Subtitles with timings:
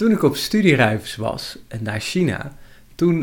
[0.00, 2.56] toen ik op studiereis was naar China,
[2.94, 3.22] toen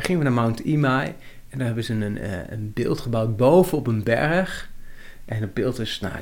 [0.00, 1.14] gingen we naar Mount Imai.
[1.48, 2.18] En daar hebben ze een,
[2.52, 4.70] een beeld gebouwd boven op een berg.
[5.24, 6.14] En het beeld is, nou,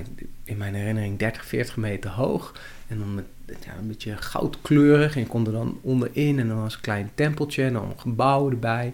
[0.44, 2.54] in mijn herinnering 30, 40 meter hoog.
[2.86, 3.24] En dan met,
[3.64, 5.14] ja, een beetje goudkleurig.
[5.14, 6.38] En je kon er dan onderin.
[6.38, 7.64] En dan was een klein tempeltje.
[7.64, 8.92] En dan een gebouw erbij.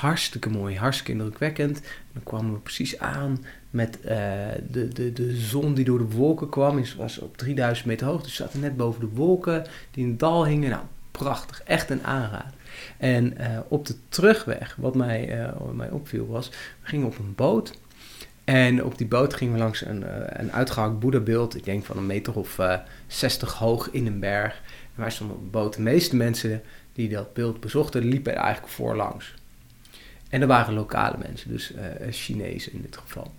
[0.00, 1.80] Hartstikke mooi, hartstikke indrukwekkend.
[1.80, 4.10] En dan kwamen we precies aan met uh,
[4.70, 6.76] de, de, de zon die door de wolken kwam.
[6.76, 8.22] Het was op 3000 meter hoog.
[8.22, 10.70] Dus we zaten net boven de wolken die in het dal hingen.
[10.70, 11.62] Nou, prachtig.
[11.62, 12.52] Echt een aanrader.
[12.96, 17.34] En uh, op de terugweg, wat mij, wat mij opviel was, we gingen op een
[17.34, 17.78] boot.
[18.44, 20.04] En op die boot gingen we langs een,
[20.40, 24.62] een uitgehakt boeddhabeeld, ik denk van een meter of uh, 60 hoog in een berg.
[24.94, 25.74] En wij stonden op de boot.
[25.74, 29.34] De meeste mensen die dat beeld bezochten, liepen er eigenlijk voorlangs.
[30.32, 33.32] En er waren lokale mensen, dus uh, Chinezen in dit geval.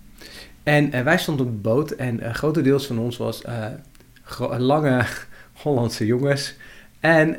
[0.62, 3.42] En wij stonden op de boot en grotendeels van ons was
[4.58, 5.04] lange
[5.62, 6.54] Hollandse jongens.
[7.00, 7.36] En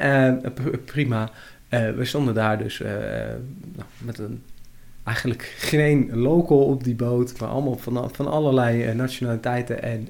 [0.86, 1.30] prima,
[1.70, 4.44] we stonden daar dus nou, met een
[5.04, 10.08] eigenlijk geen local op die boot, maar allemaal van, van allerlei nationaliteiten en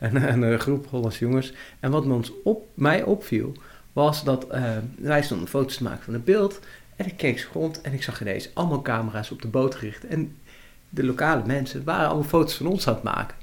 [0.00, 1.52] een, een, groep Hollandse jongens.
[1.80, 3.52] En wat ons op, mij opviel,
[3.92, 4.46] was dat
[4.98, 6.60] wij stonden foto's te maken van het beeld.
[7.00, 10.06] En ik keek rond en ik zag ineens allemaal camera's op de boot gericht.
[10.06, 10.36] En
[10.88, 13.36] de lokale mensen waren allemaal foto's van ons aan het maken.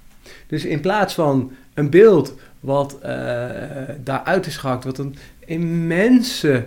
[0.48, 2.98] Dus in plaats van een beeld wat
[4.04, 6.66] daaruit is gehakt, wat een immense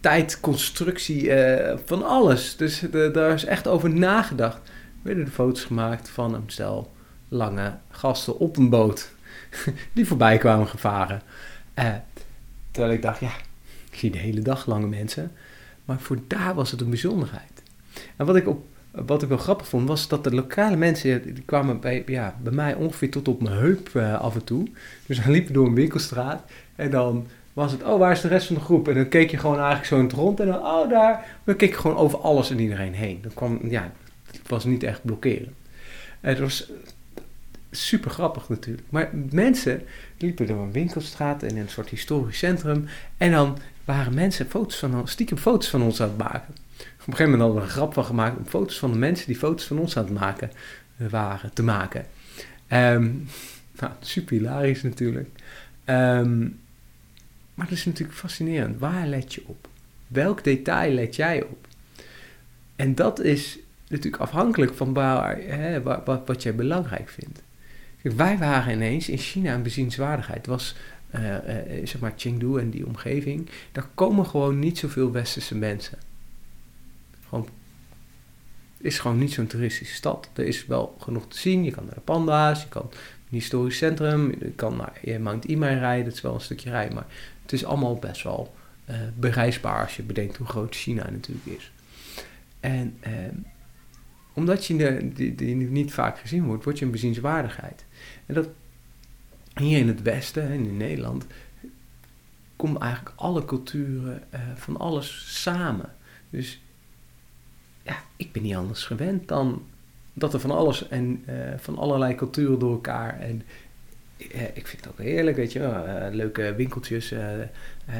[0.00, 2.56] tijdconstructie, uh, van alles.
[2.56, 4.56] Dus daar is echt over nagedacht.
[4.56, 4.70] Er
[5.02, 6.92] werden de foto's gemaakt van een stel
[7.28, 9.10] lange gasten op een boot
[9.92, 11.22] die voorbij kwamen gevaren.
[12.70, 13.32] Terwijl ik dacht, ja,
[13.90, 15.32] ik zie de hele dag lange mensen.
[15.84, 17.62] Maar voor daar was het een bijzonderheid.
[18.16, 21.42] En wat ik, op, wat ik wel grappig vond, was dat de lokale mensen, die
[21.44, 24.66] kwamen bij, ja, bij mij ongeveer tot op mijn heup uh, af en toe.
[25.06, 26.42] Dus dan liepen door een winkelstraat
[26.76, 28.88] en dan was het, oh, waar is de rest van de groep?
[28.88, 31.38] En dan keek je gewoon eigenlijk zo in het rond en dan, oh, daar.
[31.44, 33.18] Dan keek je gewoon over alles en iedereen heen.
[33.22, 33.92] Dan kwam, ja,
[34.26, 35.54] het was niet echt blokkeren.
[36.20, 36.70] Het was
[37.70, 38.86] super grappig natuurlijk.
[38.90, 39.82] Maar mensen
[40.18, 42.86] liepen door een winkelstraat in een soort historisch centrum.
[43.16, 43.58] En dan
[43.90, 46.54] waren mensen foto's van, stiekem foto's van ons aan het maken.
[47.00, 49.26] Op een gegeven moment hadden we een grap van gemaakt om foto's van de mensen
[49.26, 50.50] die foto's van ons aan het maken
[50.96, 52.06] waren te maken.
[52.72, 53.28] Um,
[53.80, 55.28] nou, super hilarisch natuurlijk.
[55.84, 56.58] Um,
[57.54, 58.78] maar dat is natuurlijk fascinerend.
[58.78, 59.68] Waar let je op?
[60.06, 61.66] Welk detail let jij op?
[62.76, 63.58] En dat is
[63.88, 67.42] natuurlijk afhankelijk van waar, hè, wat, wat, jij belangrijk vindt.
[68.02, 70.38] Wij waren ineens in China een bezienswaardigheid.
[70.38, 70.76] Het was
[71.84, 73.48] zeg maar Chengdu en die omgeving.
[73.72, 75.98] Daar komen gewoon niet zoveel westerse mensen.
[77.28, 77.48] Gewoon,
[78.76, 80.30] het is gewoon niet zo'n toeristische stad.
[80.32, 81.64] Er is wel genoeg te zien.
[81.64, 85.78] Je kan naar de panda's, je kan een historisch centrum, je kan naar Mount Imai
[85.78, 86.04] rijden.
[86.04, 87.06] Dat is wel een stukje rijden, maar
[87.42, 88.54] het is allemaal best wel
[88.90, 91.72] uh, bereisbaar als je bedenkt hoe groot China natuurlijk is.
[92.60, 93.12] En uh,
[94.32, 97.84] omdat je die, niet vaak gezien wordt, word je een bezienswaardigheid.
[98.26, 98.48] En dat
[99.60, 101.26] hier in het Westen en in Nederland
[102.60, 105.94] komen eigenlijk alle culturen uh, van alles samen.
[106.30, 106.60] Dus
[107.82, 109.62] ja, ik ben niet anders gewend dan
[110.12, 113.42] dat er van alles en uh, van allerlei culturen door elkaar en
[114.54, 117.12] ik vind het ook heerlijk, weet je, uh, leuke winkeltjes.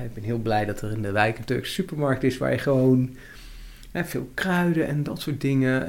[0.02, 2.58] Ik ben heel blij dat er in de wijk een Turkse supermarkt is waar je
[2.58, 3.16] gewoon
[3.92, 5.88] veel kruiden en dat soort dingen,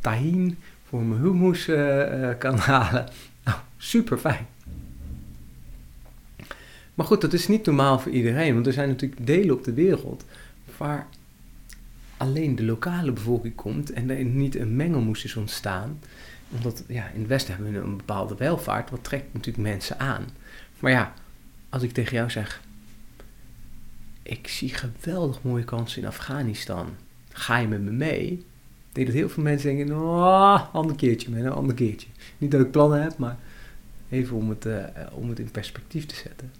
[0.00, 1.64] tahin voor mijn hummus
[2.38, 3.08] kan halen.
[3.44, 4.46] Nou, super fijn.
[6.94, 9.72] Maar goed, dat is niet normaal voor iedereen, want er zijn natuurlijk delen op de
[9.72, 10.24] wereld
[10.76, 11.06] waar
[12.16, 15.98] alleen de lokale bevolking komt en er niet een mengelmoes is ontstaan
[16.54, 20.28] omdat ja, in het Westen hebben we een bepaalde welvaart, wat trekt natuurlijk mensen aan.
[20.78, 21.14] Maar ja,
[21.68, 22.62] als ik tegen jou zeg,
[24.22, 26.88] ik zie geweldig mooie kansen in Afghanistan,
[27.32, 28.44] ga je met me mee?
[28.92, 32.08] Denk dat heel veel mensen denken, oh, ander keertje man, een ander keertje.
[32.38, 33.38] Niet dat ik plannen heb, maar
[34.08, 36.52] even om het, uh, om het in perspectief te zetten.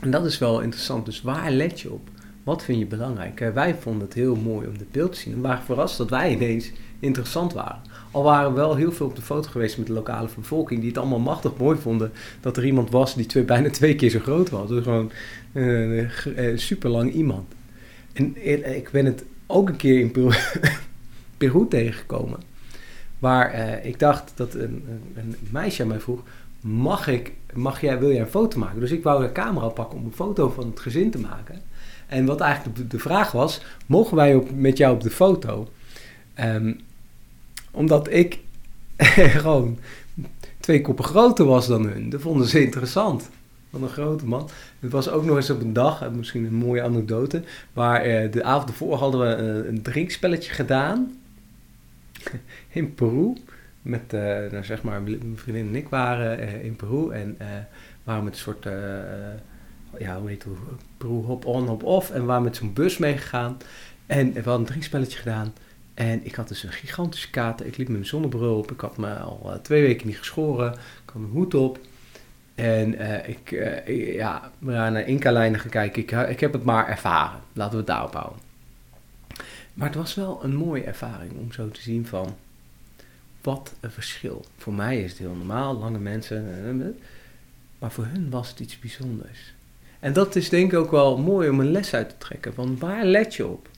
[0.00, 1.04] En dat is wel interessant.
[1.04, 2.08] Dus waar let je op?
[2.42, 3.40] Wat vind je belangrijk?
[3.40, 5.32] Uh, wij vonden het heel mooi om dit beeld te zien.
[5.32, 7.80] En waren verrast dat wij ineens interessant waren.
[8.10, 10.88] Al waren we wel heel veel op de foto geweest met de lokale bevolking, die
[10.88, 14.18] het allemaal machtig mooi vonden dat er iemand was die twee, bijna twee keer zo
[14.18, 14.68] groot was.
[14.68, 15.10] Dus gewoon
[15.52, 17.52] uh, uh, super lang iemand.
[18.12, 18.46] En
[18.76, 20.34] ik ben het ook een keer in Peru,
[21.38, 22.38] Peru tegengekomen,
[23.18, 24.84] waar ik dacht dat een,
[25.14, 26.22] een, meisje mij vroeg:
[26.60, 28.80] mag ik, mag jij, wil jij een foto maken?
[28.80, 31.62] Dus ik wou een camera pakken om een foto van het gezin te maken.
[32.06, 35.68] En wat eigenlijk de, de vraag was: mogen wij op, met jou op de foto?
[36.40, 36.80] Um,
[37.70, 38.38] omdat ik
[39.42, 39.78] gewoon
[40.60, 42.10] twee koppen groter was dan hun.
[42.10, 43.28] Dat vonden ze interessant.
[43.70, 44.48] Wat een grote man.
[44.80, 48.44] Het was ook nog eens op een dag, misschien een mooie anekdote, waar uh, de
[48.44, 51.18] avond ervoor hadden we een, een drinkspelletje gedaan
[52.68, 53.32] in Peru.
[53.88, 54.20] Met, uh,
[54.50, 57.38] nou zeg maar, mijn vriendin en ik waren uh, in Peru en
[58.04, 58.64] waren met een soort,
[59.98, 60.52] ja, hoe heet het,
[60.96, 62.10] Peru hop-on, hop-off.
[62.10, 63.56] En waren met zo'n bus meegegaan
[64.06, 65.52] en we hadden een drinkspelletje gedaan.
[65.94, 67.66] En ik had dus een gigantische kater.
[67.66, 68.70] Ik liep met mijn zonnebril op.
[68.70, 70.72] Ik had me al twee weken niet geschoren.
[70.72, 71.78] Ik had mijn hoed op.
[72.54, 76.02] En ik, uh, ja, we gaan naar Inca-lijnen gaan kijken.
[76.02, 77.40] Ik, ik heb het maar ervaren.
[77.52, 78.38] Laten we het daarop houden.
[79.74, 82.36] Maar het was wel een mooie ervaring om zo te zien van...
[83.48, 84.44] Wat een verschil.
[84.56, 86.96] Voor mij is het heel normaal, lange mensen.
[87.78, 89.54] Maar voor hun was het iets bijzonders.
[90.00, 92.54] En dat is denk ik ook wel mooi om een les uit te trekken.
[92.54, 93.68] Van waar let je op?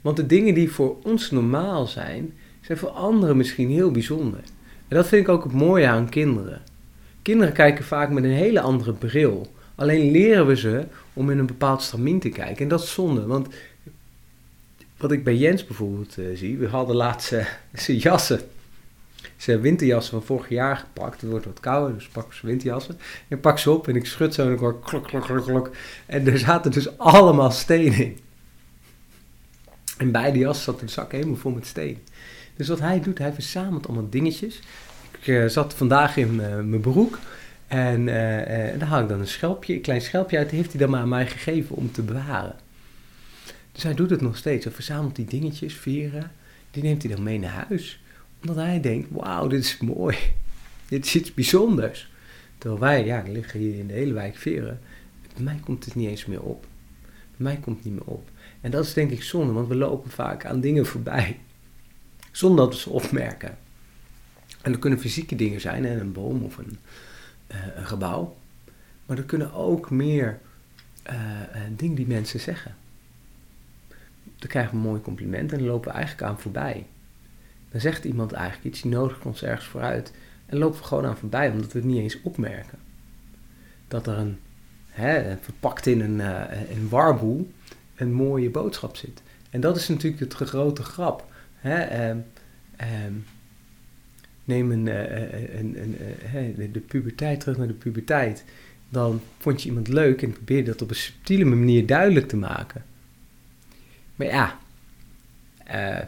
[0.00, 4.40] Want de dingen die voor ons normaal zijn, zijn voor anderen misschien heel bijzonder.
[4.88, 6.62] En dat vind ik ook het mooie aan kinderen.
[7.22, 9.52] Kinderen kijken vaak met een hele andere bril.
[9.74, 12.62] Alleen leren we ze om in een bepaald stramien te kijken.
[12.62, 13.48] En dat is zonde, want
[14.96, 17.28] wat ik bij Jens bijvoorbeeld zie, we hadden laatst
[17.72, 18.40] zijn jassen,
[19.36, 21.20] zijn winterjassen van vorig jaar gepakt.
[21.20, 22.98] Het wordt wat kouder, dus pak zijn winterjassen.
[23.28, 25.70] Ik pak ze op en ik schud zo en ik hoor klok, klok, klok, klok.
[26.06, 28.18] En er zaten dus allemaal stenen in.
[29.98, 31.98] En bij de jas zat de zak helemaal vol met steen.
[32.56, 34.60] Dus wat hij doet, hij verzamelt allemaal dingetjes.
[35.18, 37.18] Ik uh, zat vandaag in uh, mijn broek.
[37.66, 40.48] En, uh, en daar haal ik dan een schelpje, een klein schelpje uit.
[40.48, 42.54] Die heeft hij dan maar aan mij gegeven om te bewaren.
[43.72, 44.64] Dus hij doet het nog steeds.
[44.64, 46.32] Hij verzamelt die dingetjes, veren.
[46.70, 48.00] Die neemt hij dan mee naar huis.
[48.48, 50.16] Omdat hij denkt, wauw, dit is mooi.
[50.88, 52.10] Dit is iets bijzonders.
[52.58, 54.80] Terwijl wij, ja, liggen hier in de hele wijk veren.
[55.34, 56.66] Bij mij komt het niet eens meer op.
[57.36, 58.28] Bij mij komt het niet meer op.
[58.60, 61.38] En dat is denk ik zonde, want we lopen vaak aan dingen voorbij.
[62.32, 63.58] Zonder dat we ze opmerken.
[64.62, 66.78] En dat kunnen fysieke dingen zijn, hè, een boom of een,
[67.50, 68.36] uh, een gebouw.
[69.06, 70.40] Maar er kunnen ook meer
[71.10, 71.20] uh,
[71.76, 72.74] dingen die mensen zeggen.
[74.38, 76.86] Dan krijgen we een mooi compliment en dan lopen we eigenlijk aan voorbij.
[77.70, 80.12] Dan zegt iemand eigenlijk iets, die nodigt ons ergens vooruit.
[80.46, 82.78] En lopen we gewoon aan voorbij, omdat we het niet eens opmerken.
[83.88, 84.38] Dat er een,
[84.88, 86.18] hè, verpakt in een,
[86.70, 87.52] een warboel,
[87.94, 89.22] een mooie boodschap zit.
[89.50, 91.24] En dat is natuurlijk het grote grap.
[91.54, 92.08] Hè?
[92.10, 92.24] Um,
[93.04, 93.24] um,
[94.44, 95.96] neem een, uh, een,
[96.34, 98.44] een, de puberteit terug naar de puberteit.
[98.88, 102.84] Dan vond je iemand leuk en probeerde dat op een subtiele manier duidelijk te maken.
[104.16, 104.58] Maar ja,
[105.70, 106.06] uh,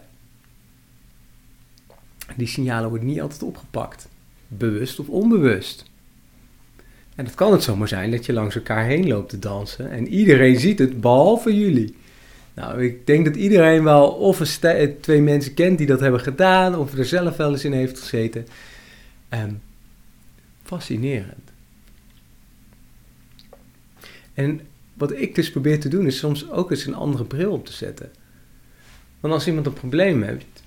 [2.38, 4.08] die signalen worden niet altijd opgepakt.
[4.49, 5.85] Bewust of onbewust.
[7.14, 10.08] En het kan het zomaar zijn dat je langs elkaar heen loopt te dansen en
[10.08, 11.96] iedereen ziet het, behalve jullie.
[12.55, 16.76] Nou, ik denk dat iedereen wel of een twee mensen kent die dat hebben gedaan,
[16.76, 18.46] of er zelf wel eens in heeft gezeten.
[19.31, 19.61] Um,
[20.62, 21.50] fascinerend.
[24.35, 24.61] En
[24.94, 27.73] wat ik dus probeer te doen, is soms ook eens een andere bril op te
[27.73, 28.11] zetten.
[29.20, 30.57] Want als iemand een probleem heeft,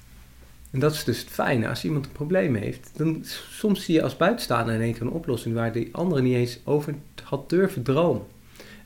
[0.72, 4.04] en dat is dus het fijne, als iemand een probleem heeft, dan soms zie je
[4.04, 7.84] als buitenstaander in één keer een oplossing waar die andere niet eens over had durven
[7.84, 8.26] dromen.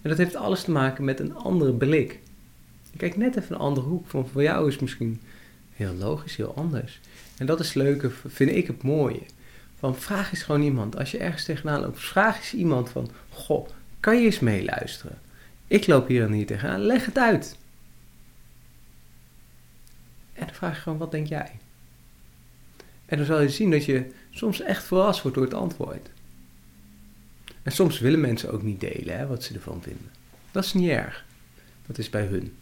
[0.01, 2.19] En dat heeft alles te maken met een andere blik.
[2.91, 4.07] Je kijkt net even een andere hoek.
[4.07, 5.21] Van voor jou is het misschien
[5.73, 6.99] heel logisch, heel anders.
[7.37, 9.21] En dat is leuke, vind ik het mooie.
[9.79, 13.67] Van vraag eens gewoon iemand, als je ergens tegenaan loopt, vraag eens iemand van, goh,
[13.99, 15.19] kan je eens meeluisteren?
[15.67, 17.57] Ik loop hier en hier tegenaan, leg het uit.
[20.33, 21.51] En dan vraag je gewoon, wat denk jij?
[23.05, 26.09] En dan zal je zien dat je soms echt verrast wordt door het antwoord.
[27.63, 30.09] En soms willen mensen ook niet delen hè, wat ze ervan vinden.
[30.51, 31.25] Dat is niet erg.
[31.85, 32.53] Dat is bij hun.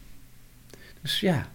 [1.01, 1.47] Dus ja,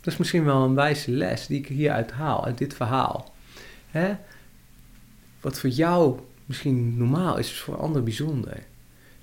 [0.00, 3.34] dat is misschien wel een wijze les die ik hieruit haal, uit dit verhaal.
[3.90, 4.16] Hè?
[5.40, 8.62] Wat voor jou misschien normaal is, is voor anderen bijzonder.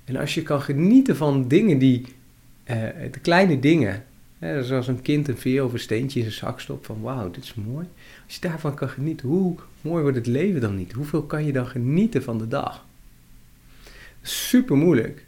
[0.04, 2.76] En als je kan genieten van dingen die, uh,
[3.10, 4.04] de kleine dingen,
[4.38, 7.30] hè, zoals een kind een veer of een steentje in zijn zak stopt, van wauw,
[7.30, 7.88] dit is mooi.
[8.24, 10.92] Als je daarvan kan genieten, hoe mooi wordt het leven dan niet?
[10.92, 12.84] Hoeveel kan je dan genieten van de dag?
[14.22, 15.24] Super moeilijk,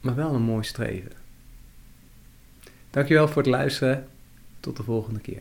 [0.00, 1.12] maar wel een mooi streven.
[2.90, 4.08] Dankjewel voor het luisteren.
[4.60, 5.36] Tot de volgende keer.